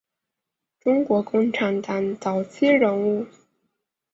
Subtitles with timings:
[0.79, 3.27] 中国共产党早期人物。